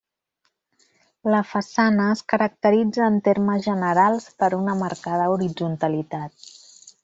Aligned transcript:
La 1.33 1.41
façana 1.49 2.07
es 2.15 2.23
caracteritza 2.33 3.03
en 3.11 3.21
termes 3.29 3.63
generals 3.69 4.27
per 4.43 4.53
una 4.63 4.77
marcada 4.83 5.33
horitzontalitat. 5.37 6.53